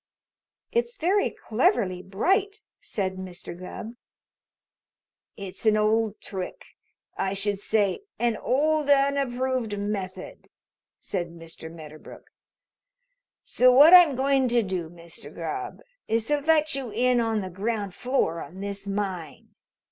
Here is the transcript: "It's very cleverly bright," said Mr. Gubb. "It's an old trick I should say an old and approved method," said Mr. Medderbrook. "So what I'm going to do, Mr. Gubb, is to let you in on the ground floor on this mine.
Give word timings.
"It's 0.71 0.95
very 0.97 1.29
cleverly 1.29 2.01
bright," 2.01 2.61
said 2.79 3.17
Mr. 3.17 3.55
Gubb. 3.55 3.93
"It's 5.37 5.67
an 5.67 5.77
old 5.77 6.19
trick 6.19 6.65
I 7.17 7.33
should 7.33 7.59
say 7.59 7.99
an 8.17 8.35
old 8.37 8.89
and 8.89 9.19
approved 9.19 9.77
method," 9.77 10.49
said 10.99 11.29
Mr. 11.29 11.71
Medderbrook. 11.71 12.31
"So 13.43 13.71
what 13.71 13.93
I'm 13.93 14.15
going 14.15 14.47
to 14.47 14.63
do, 14.63 14.89
Mr. 14.89 15.31
Gubb, 15.31 15.81
is 16.07 16.25
to 16.29 16.39
let 16.39 16.73
you 16.73 16.89
in 16.89 17.19
on 17.21 17.41
the 17.41 17.51
ground 17.51 17.93
floor 17.93 18.41
on 18.41 18.59
this 18.59 18.87
mine. 18.87 19.53